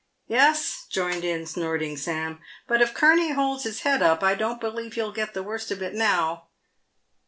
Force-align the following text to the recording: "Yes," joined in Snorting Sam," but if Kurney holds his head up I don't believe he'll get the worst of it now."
"Yes," 0.27 0.87
joined 0.89 1.23
in 1.23 1.45
Snorting 1.45 1.95
Sam," 1.95 2.39
but 2.67 2.81
if 2.81 2.95
Kurney 2.95 3.33
holds 3.33 3.65
his 3.65 3.81
head 3.81 4.01
up 4.01 4.23
I 4.23 4.33
don't 4.33 4.59
believe 4.59 4.93
he'll 4.95 5.11
get 5.11 5.35
the 5.35 5.43
worst 5.43 5.69
of 5.69 5.83
it 5.83 5.93
now." 5.93 6.47